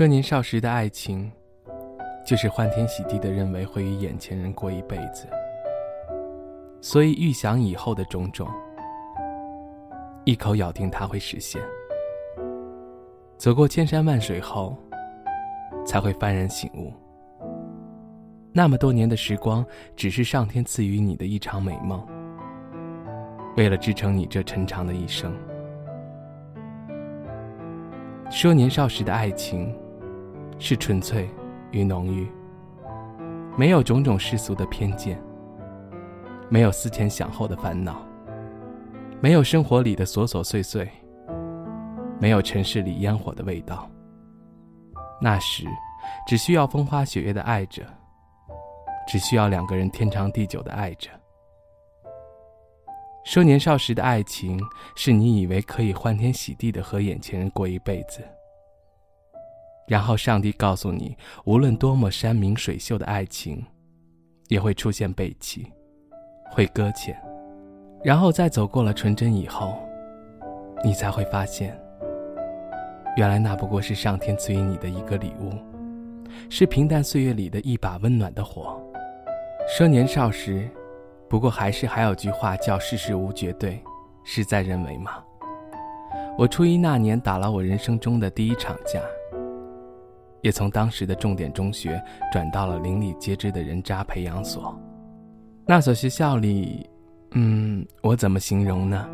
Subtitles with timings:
[0.00, 1.30] 说年少时的爱情，
[2.24, 5.26] 就是欢天喜地的认为会与眼前人过一辈子，
[6.80, 8.48] 所以预想以后的种种，
[10.24, 11.60] 一口咬定它会实现。
[13.36, 14.74] 走过千山万水后，
[15.84, 16.90] 才会幡然醒悟，
[18.54, 19.62] 那么多年的时光，
[19.96, 22.02] 只是上天赐予你的一场美梦，
[23.54, 25.30] 为了支撑你这沉长的一生。
[28.30, 29.76] 说年少时的爱情，
[30.62, 31.28] 是纯粹
[31.70, 32.28] 与浓郁，
[33.56, 35.20] 没有种种世俗的偏见，
[36.50, 38.06] 没有思前想后的烦恼，
[39.22, 40.86] 没有生活里的琐琐碎碎，
[42.20, 43.90] 没有城市里烟火的味道。
[45.18, 45.64] 那时，
[46.28, 47.82] 只需要风花雪月的爱着，
[49.08, 51.08] 只需要两个人天长地久的爱着。
[53.24, 54.60] 说年少时的爱情，
[54.94, 58.22] 是你以为可以欢天喜地的和眼前人过一辈子。
[59.90, 63.60] 然后上帝告诉你，无论多么山明水秀的爱情，
[64.46, 65.66] 也会出现背弃，
[66.52, 67.20] 会搁浅。
[68.04, 69.76] 然后在走过了纯真以后，
[70.84, 71.76] 你才会发现，
[73.16, 75.50] 原来那不过是上天赐予你的一个礼物，
[76.48, 78.80] 是平淡岁月里的一把温暖的火。
[79.76, 80.70] 说年少时。
[81.28, 83.80] 不过还是还有句话叫“世事无绝对”，
[84.24, 85.22] 事在人为嘛？
[86.36, 89.00] 我初一那年打了我人生中的第一场架，
[90.42, 92.02] 也从当时的重点中学
[92.32, 94.78] 转到了邻里皆知的人渣培养所。
[95.66, 96.88] 那所学校里，
[97.32, 99.08] 嗯，我怎么形容呢？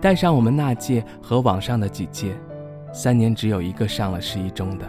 [0.00, 2.36] 带上我们那届和网上的几届，
[2.92, 4.86] 三年只有一个上了十一中的，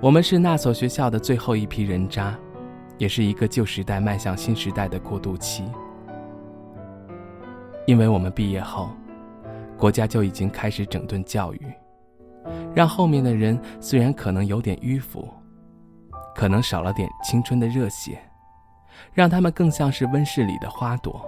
[0.00, 2.38] 我们是那所学校的最后一批人渣。
[2.98, 5.64] 也是一个旧时代迈向新时代的过渡期，
[7.84, 8.90] 因为我们毕业后，
[9.76, 11.66] 国家就已经开始整顿教育，
[12.74, 15.28] 让后面的人虽然可能有点迂腐，
[16.34, 18.18] 可能少了点青春的热血，
[19.12, 21.24] 让他们更像是温室里的花朵。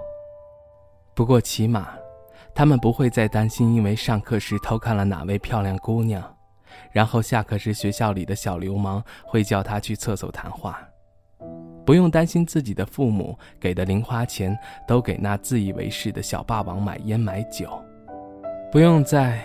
[1.13, 1.89] 不过起码，
[2.53, 6.23] 他们不会再担心因为上课时偷看了哪位漂亮姑娘，
[6.91, 10.79] 然后下课时学校里的小流氓会叫他去厕所谈话。
[11.85, 17.69] 不用担心自己的父母给的零花钱都给那自以为是的小霸王买烟买酒，
[18.71, 19.39] 不用再，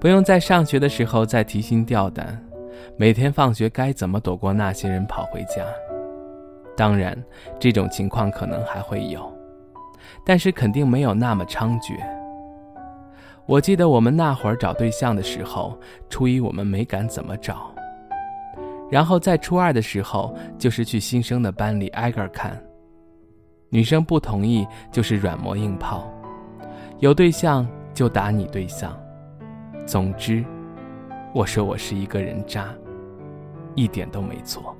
[0.00, 2.40] 不用在上学的时候再提心吊胆，
[2.96, 5.64] 每天放学该怎么躲过那些人跑回家。
[6.76, 7.20] 当然，
[7.58, 9.28] 这种情况可能还会有，
[10.24, 11.98] 但是肯定没有那么猖獗。
[13.44, 15.76] 我记得我们那会儿找对象的时候，
[16.08, 17.74] 初一我们没敢怎么找。
[18.88, 22.56] 然后在初二的时候，就是去新生的班里挨个看。
[23.68, 26.08] 女生不同意，就是软磨硬泡，
[27.00, 28.96] 有对象就打你对象。
[29.88, 30.44] 总之，
[31.34, 32.74] 我说我是一个人渣，
[33.74, 34.76] 一点都没错。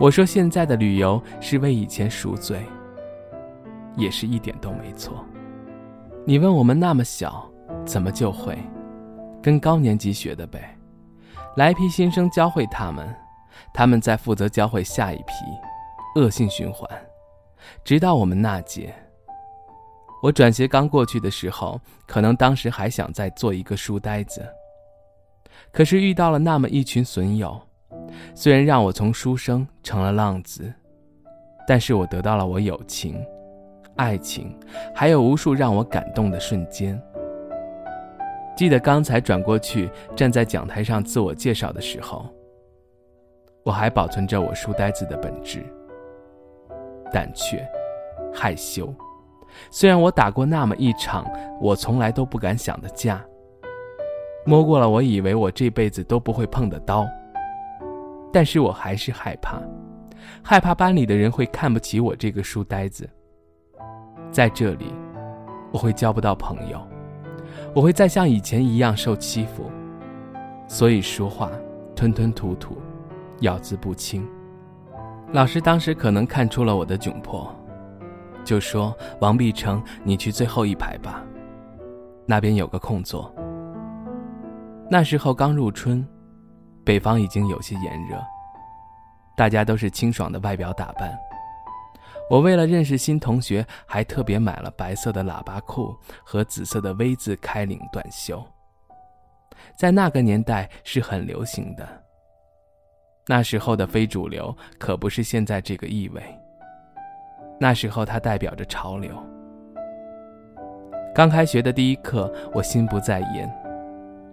[0.00, 2.64] 我说现在的旅游是为以前赎罪，
[3.98, 5.22] 也是一点都没错。
[6.24, 7.46] 你问我们那么小，
[7.84, 8.56] 怎么就会？
[9.42, 10.74] 跟高年级学的呗。
[11.56, 13.14] 来批新生教会他们，
[13.74, 15.34] 他们再负责教会下一批，
[16.18, 16.88] 恶性循环，
[17.84, 18.94] 直到我们那届。
[20.24, 24.42] 我转学刚过去的时候，可能当时还想再做一个书呆子，
[25.70, 27.60] 可是遇到了那么一群损友，
[28.34, 30.72] 虽然让我从书生成了浪子，
[31.68, 33.22] 但是我得到了我友情、
[33.96, 34.58] 爱情，
[34.94, 36.98] 还有无数让我感动的瞬间。
[38.56, 42.26] 记得刚才转过去站在讲台上自我介绍的时候，
[43.62, 45.62] 我还保存着我书呆子的本质，
[47.12, 47.62] 胆怯、
[48.32, 48.90] 害羞。
[49.70, 51.24] 虽然我打过那么一场
[51.60, 53.24] 我从来都不敢想的架，
[54.46, 57.06] 摸过了我以为我这辈子都不会碰的刀，
[58.32, 59.60] 但是我还是害怕，
[60.42, 63.08] 害怕班里的人会看不起我这个书呆子，
[64.30, 64.92] 在这里，
[65.72, 66.80] 我会交不到朋友。
[67.74, 69.70] 我会再像以前一样受欺负，
[70.66, 71.50] 所以说话
[71.94, 72.76] 吞吞吐吐，
[73.40, 74.26] 咬字不清。
[75.32, 77.52] 老师当时可能看出了我的窘迫，
[78.44, 81.24] 就说：“王碧成，你去最后一排吧，
[82.26, 83.34] 那边有个空座。”
[84.90, 86.06] 那时候刚入春，
[86.84, 88.22] 北方已经有些炎热，
[89.36, 91.18] 大家都是清爽的外表打扮。
[92.30, 98.42] 我为了认识新同学，还特别买了白色的喇叭裤和紫色的 V 字开领短袖。
[99.76, 101.86] 在那个年代是很流行的。
[103.26, 106.22] 那时候的非主流可不是现在这个意味。
[107.58, 109.10] 那时候它代表着潮流。
[111.14, 113.48] 刚开学的第一课，我心不在焉，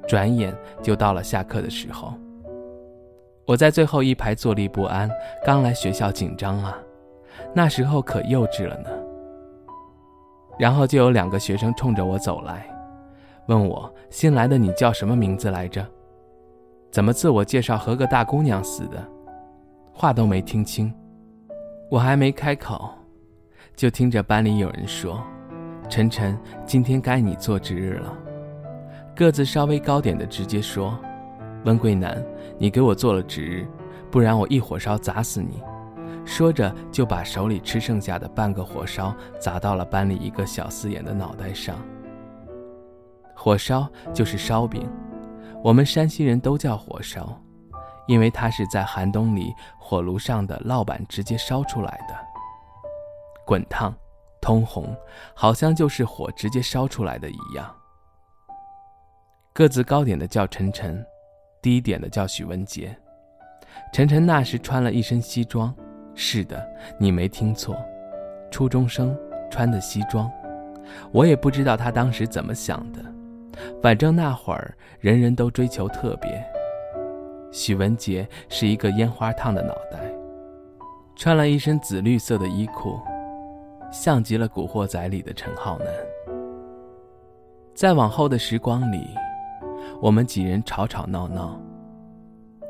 [0.07, 2.13] 转眼就到了下课的时候。
[3.45, 5.09] 我在最后一排坐立不安，
[5.45, 6.77] 刚来学校紧张啊，
[7.53, 8.89] 那时候可幼稚了呢。
[10.57, 12.65] 然后就有两个学生冲着我走来，
[13.47, 15.85] 问我新来的你叫什么名字来着？
[16.91, 18.97] 怎么自我介绍和个大姑娘似的？
[19.94, 20.94] 话都没听清，
[21.89, 22.89] 我还没开口，
[23.75, 25.21] 就听着班里有人说
[25.89, 28.13] ：“晨晨，今天该你做值日了。”
[29.15, 30.97] 个子稍微高点的直接说。
[31.63, 32.23] 温桂南，
[32.57, 33.68] 你给我做了值日，
[34.09, 35.62] 不然我一火烧砸死你！
[36.25, 41.75] 说着就把手里吃剩下的半个火烧砸到了班里一个小四眼的脑袋上。
[43.35, 44.89] 火烧就是烧饼，
[45.63, 47.39] 我们山西人都叫火烧，
[48.07, 52.15] 因为它是在寒冬里火炉上的烙板直接烧出来的，
[53.45, 53.93] 滚烫、
[54.41, 54.95] 通红，
[55.33, 57.73] 好像就是火直接烧出来的一样。
[59.53, 61.05] 个子高点的叫晨晨。
[61.63, 62.97] 低点的叫许文杰，
[63.93, 65.71] 晨晨那时穿了一身西装，
[66.15, 66.67] 是的，
[66.97, 67.77] 你没听错，
[68.49, 69.15] 初中生
[69.51, 70.27] 穿的西装。
[71.11, 72.99] 我也不知道他当时怎么想的，
[73.79, 76.44] 反正那会儿人人都追求特别。
[77.51, 79.99] 许文杰是一个烟花烫的脑袋，
[81.15, 82.99] 穿了一身紫绿色的衣裤，
[83.91, 85.88] 像极了《古惑仔》里的陈浩南。
[87.73, 89.07] 在往后的时光里。
[89.99, 91.59] 我们几人吵吵闹闹，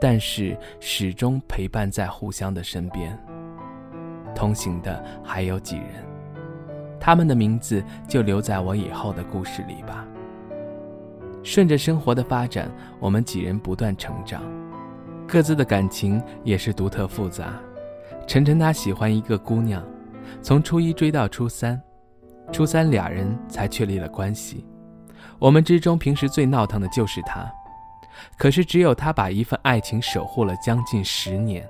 [0.01, 3.17] 但是始终陪伴在互相的身边。
[4.35, 5.87] 同行的还有几人，
[6.99, 10.05] 他们的名字就留在我以后的故事里吧。
[11.41, 12.69] 顺着生活的发展，
[12.99, 14.41] 我们几人不断成长，
[15.25, 17.53] 各自的感情也是独特复杂。
[18.27, 19.81] 晨晨他喜欢一个姑娘，
[20.41, 21.81] 从初一追到初三，
[22.51, 24.65] 初三俩人才确立了关系。
[25.39, 27.51] 我们之中平时最闹腾的就是他，
[28.37, 31.67] 可是只有他把一份爱情守护了将近十年。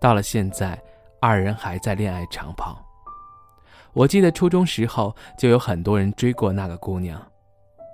[0.00, 0.80] 到了现在，
[1.20, 2.82] 二人还在恋爱长跑。
[3.92, 7.20] 我记得初中时候就有很多人追过那个姑娘，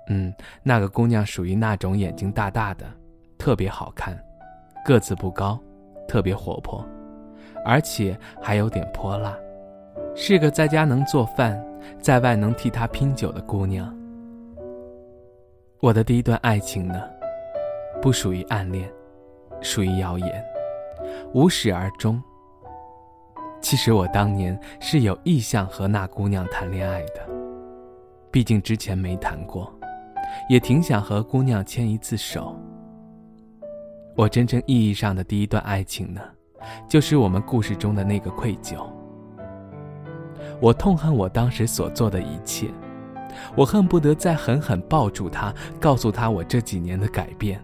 [0.09, 2.85] 嗯，那个姑娘属于那种眼睛大大的，
[3.37, 4.21] 特别好看，
[4.83, 5.57] 个子不高，
[6.07, 6.85] 特别活泼，
[7.63, 9.33] 而且还有点泼辣，
[10.15, 11.61] 是个在家能做饭，
[11.99, 13.93] 在外能替他拼酒的姑娘。
[15.79, 17.01] 我的第一段爱情呢，
[18.01, 18.89] 不属于暗恋，
[19.59, 20.45] 属于谣言，
[21.33, 22.21] 无始而终。
[23.59, 27.27] 其实我当年是有意向和那姑娘谈恋爱的，
[28.29, 29.73] 毕竟之前没谈过，
[30.47, 32.55] 也挺想和姑娘牵一次手。
[34.15, 36.21] 我真正意义上的第一段爱情呢，
[36.87, 38.85] 就是我们故事中的那个愧疚。
[40.59, 42.69] 我痛恨我当时所做的一切。
[43.55, 47.59] 我恨不得再狠狠抱住他，告诉他我这几年的改变，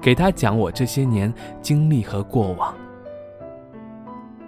[0.00, 1.32] 给他讲我这些年
[1.62, 2.74] 经历和过往。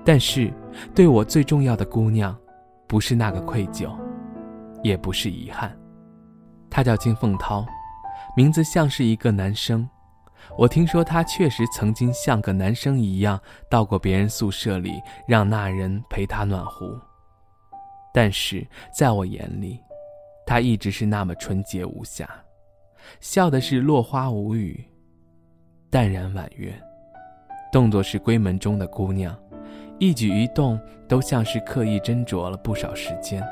[0.04, 0.52] 但是，
[0.94, 2.36] 对我最重要的姑娘，
[2.86, 3.90] 不是那个愧疚，
[4.82, 5.74] 也不是遗憾。
[6.68, 7.64] 她叫金凤涛，
[8.36, 9.88] 名字像是一个男生。
[10.58, 13.40] 我听说他确实曾经像个男生一样
[13.70, 16.84] 到过别人宿舍里，让那人陪他暖壶。
[18.14, 18.64] 但是
[18.96, 19.80] 在我眼里，
[20.46, 22.30] 她一直是那么纯洁无瑕，
[23.18, 24.84] 笑的是落花无语，
[25.90, 26.72] 淡然婉约，
[27.72, 29.36] 动作是闺门中的姑娘，
[29.98, 30.78] 一举一动
[31.08, 33.44] 都像是刻意斟酌了不少时间。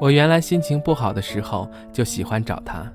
[0.00, 2.92] 我原来心情不好的时候就喜欢找她，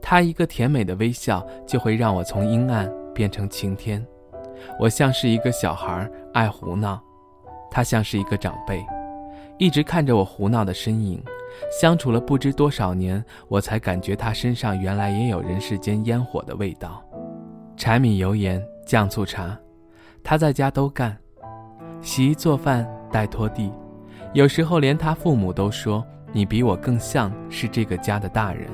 [0.00, 4.06] 她一个甜美的微笑就会让我从阴暗变成晴天。
[4.78, 7.02] 我像是一个小孩爱胡闹，
[7.72, 8.80] 她像是一个长辈，
[9.62, 11.22] 一直看着我胡闹的身影。
[11.70, 17.00] 相处了不知多少年，我才感觉他身上原来也有人世间烟火的味道。
[17.76, 19.56] 柴米油盐酱醋茶，
[20.24, 21.16] 他在家都干，
[22.00, 23.70] 洗衣做饭带拖地，
[24.32, 26.04] 有时候连他父母都说
[26.34, 28.66] ：“你比我更像是这个家的大人。”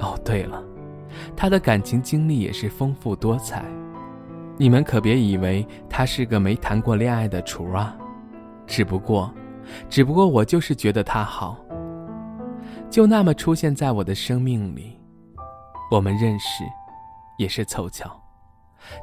[0.00, 0.64] 哦，对了，
[1.36, 3.62] 他的感情经历也是丰富多彩。
[4.56, 7.94] 你们可别以为他是个没谈过恋爱的厨啊，
[8.66, 9.30] 只不过，
[9.88, 11.56] 只不过我就是觉得他好。
[12.90, 15.00] 就那么出现在我的生命里，
[15.90, 16.62] 我们认识，
[17.38, 18.14] 也是凑巧，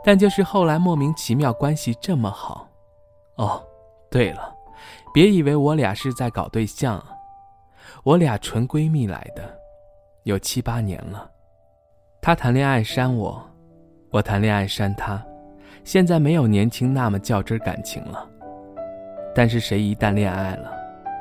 [0.04, 2.68] 但就是后来莫名其妙关系这么好。
[3.38, 3.64] 哦，
[4.12, 4.54] 对了，
[5.12, 7.04] 别以为我俩是在搞对象，
[8.04, 9.42] 我俩纯闺蜜来的，
[10.24, 11.28] 有七八年了。
[12.22, 13.42] 她谈恋爱删我，
[14.12, 15.20] 我谈恋爱删她，
[15.84, 18.30] 现在没有年轻那么较真感情了。
[19.34, 20.72] 但是谁一旦恋爱了，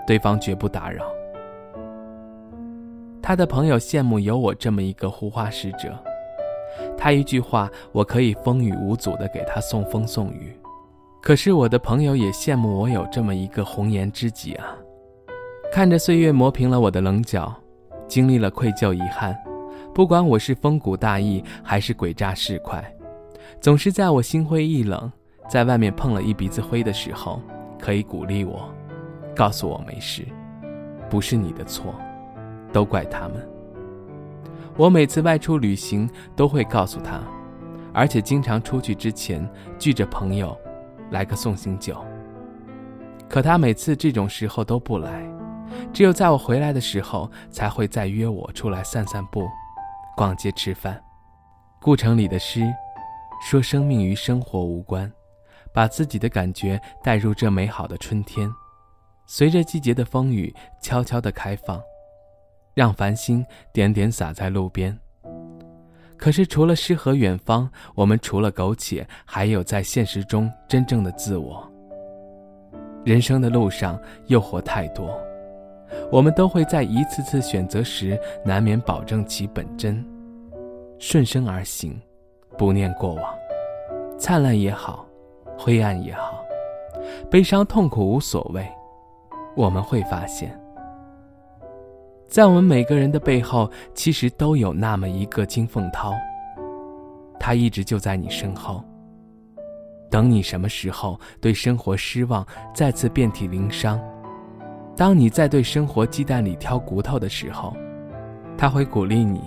[0.06, 1.04] 对方绝不打扰。
[3.22, 5.98] 他的朋友羡慕有我这么一个护花使者，
[6.96, 10.56] 他一句话，我可以风雨无阻地给他送风送雨。
[11.20, 14.76] 可是我的朋友也羡慕我有这么一个红颜知己啊！
[15.70, 17.52] 看着岁月磨平了我的棱角，
[18.06, 19.36] 经历了愧疚遗憾，
[19.92, 22.82] 不管我是风骨大义还是诡诈市侩，
[23.60, 25.12] 总是在我心灰意冷，
[25.50, 27.42] 在外面碰了一鼻子灰的时候，
[27.78, 28.68] 可以鼓励我，
[29.34, 30.26] 告诉我没事，
[31.08, 31.94] 不是你的错，
[32.72, 33.48] 都怪他们。
[34.76, 37.20] 我每次外出旅行都会告诉他，
[37.92, 40.56] 而且经常出去之前聚着朋友。
[41.10, 42.04] 来个送行酒。
[43.30, 45.26] 可他每次这种时候都不来，
[45.90, 49.48] 只有在我回来的时候才会再约我出来散散步、
[50.14, 51.02] 逛街、吃饭。
[51.80, 52.62] 顾城里的诗
[53.40, 55.10] 说：“生命与生活无关，
[55.72, 58.50] 把自己的感觉带入这美好的春天，
[59.26, 61.80] 随着季节的风雨悄悄地开放，
[62.74, 64.98] 让繁星点点洒在路边。”
[66.18, 71.64] 可是，除了诗和远方，我们除了苟且，还有在现实中真正的自我。
[73.04, 73.96] 人生的路上，
[74.26, 75.16] 诱惑太多，
[76.10, 80.04] 我们都会在一次次选择时，难免保证其本真，
[80.98, 81.96] 顺生而行，
[82.56, 83.34] 不念过往，
[84.18, 85.06] 灿烂也好，
[85.58, 86.44] 灰暗也好，
[87.28, 88.64] 悲伤痛苦无所谓。
[89.56, 90.56] 我们会发现。
[92.28, 96.14] 在我们每个人的背后，其实都有那么一个金凤涛。
[97.40, 98.84] 他一直就在你身后，
[100.08, 104.00] 等你什么时候对生活失望，再次遍体鳞伤。
[104.96, 107.74] 当你在对生活鸡蛋里挑骨头的时候，
[108.56, 109.40] 他会鼓励你，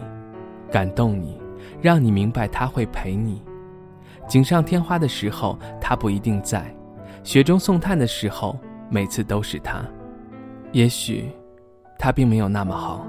[0.71, 1.39] 感动你，
[1.81, 3.41] 让你明白他会陪你。
[4.31, 6.61] 锦上添花的时候，他不一定在；
[7.21, 8.57] 雪中送炭的时候，
[8.89, 9.83] 每次都是他。
[10.71, 11.29] 也许。
[11.99, 13.05] 他并没有那么好，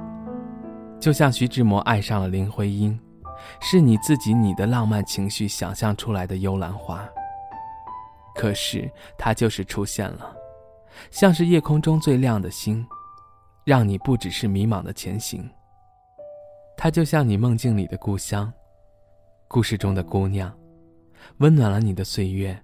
[1.00, 2.98] 就像徐志摩爱上了林徽因，
[3.58, 7.08] 是你自己你的浪漫情绪想象出来的幽兰花。
[8.34, 10.36] 可是他就是出现了，
[11.10, 12.86] 像是夜空中最亮的星，
[13.64, 15.48] 让你不只是迷茫的前行。
[16.76, 18.52] 他就像你梦境里的故乡，
[19.48, 20.52] 故事中的姑娘，
[21.38, 22.62] 温暖了你的岁月，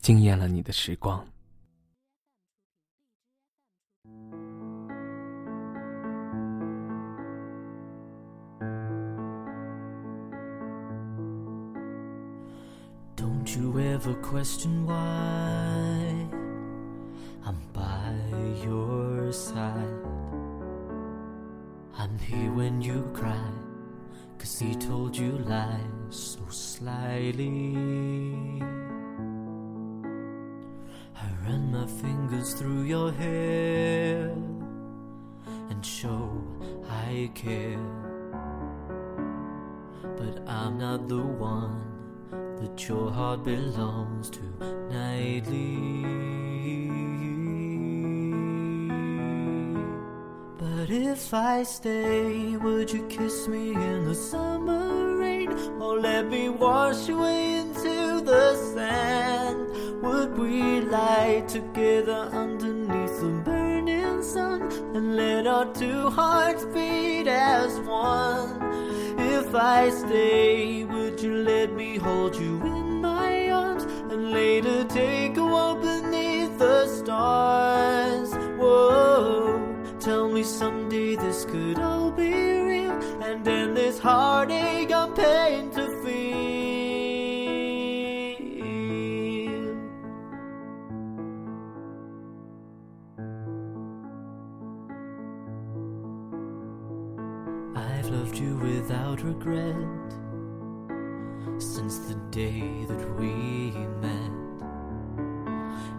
[0.00, 1.26] 惊艳了你的时光。
[13.16, 14.94] Don't you ever question why
[17.44, 18.14] I'm by
[18.64, 20.06] your side?
[21.96, 23.34] I'm here when you cry,
[24.38, 25.78] cause he told you lies
[26.10, 27.74] so slyly.
[31.16, 34.30] I run my fingers through your hair
[35.70, 36.30] and show
[36.88, 37.78] I care.
[40.16, 41.88] But I'm not the one
[42.60, 44.42] that your heart belongs to
[44.90, 46.37] nightly.
[50.88, 55.52] But if I stay, would you kiss me in the summer rain?
[55.82, 59.68] Or let me wash away into the sand?
[60.02, 64.62] Would we lie together underneath the burning sun
[64.96, 68.56] and let our two hearts beat as one?
[69.18, 75.36] If I stay, would you let me hold you in my arms and later take
[75.36, 77.97] a walk beneath the stars?
[80.38, 82.92] Me someday this could all be real
[83.24, 86.38] and end this heartache I'm paying to feel.
[97.74, 99.74] I've loved you without regret
[101.60, 104.30] since the day that we met.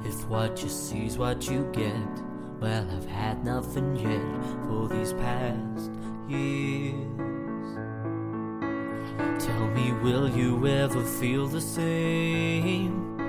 [0.05, 2.28] If what you see's what you get,
[2.59, 4.21] well, I've had nothing yet
[4.67, 5.91] for these past
[6.27, 6.95] years.
[9.43, 13.19] Tell me, will you ever feel the same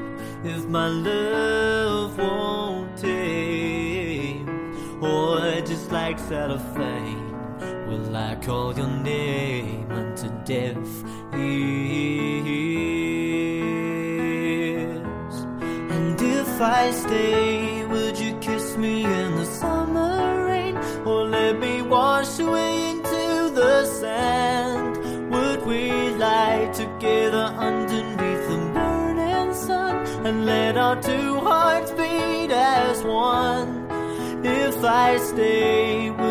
[0.44, 4.48] if my love won't tame?
[5.02, 7.30] Or just like cellophane?
[7.88, 11.04] Will I call your name unto death?
[11.34, 12.24] ears?
[15.90, 17.79] And if I stay,
[21.90, 24.96] wash away into the sand?
[25.32, 33.02] Would we lie together underneath the burning sun and let our two hearts beat as
[33.02, 33.88] one?
[34.44, 36.29] If I stay, would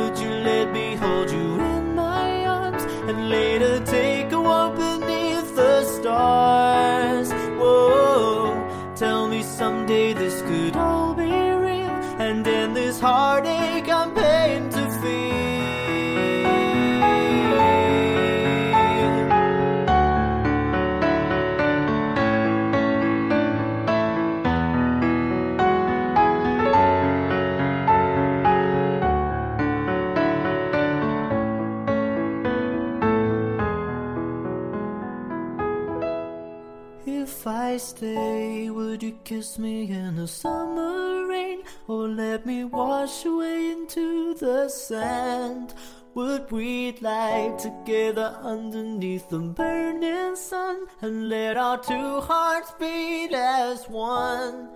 [37.39, 41.61] If I stay, would you kiss me in the summer rain?
[41.87, 45.73] Or let me wash away into the sand?
[46.15, 53.87] Would we lie together underneath the burning sun and let our two hearts beat as
[53.87, 54.67] one?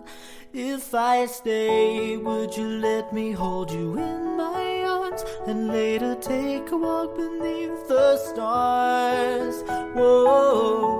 [0.53, 6.71] If I stay, would you let me hold you in my arms and later take
[6.71, 9.63] a walk beneath the stars?
[9.95, 10.92] Whoa,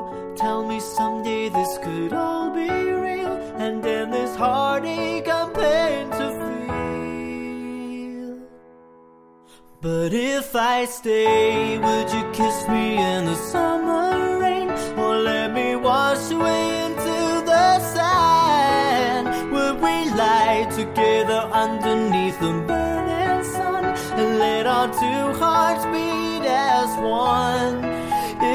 [10.44, 14.70] if I stay, would you kiss me in the summer rain,
[15.02, 17.18] or let me wash away into
[17.52, 19.26] the sand?
[19.54, 23.86] Would we lie together underneath the burning sun
[24.20, 27.78] and let our two hearts beat as one?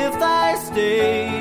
[0.04, 0.14] If
[0.44, 1.37] I stay,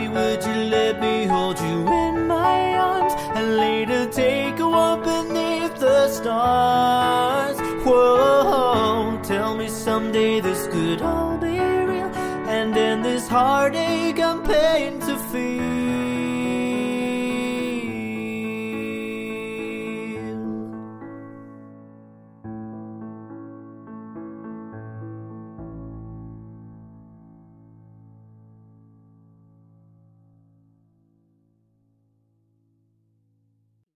[13.38, 13.77] Hard.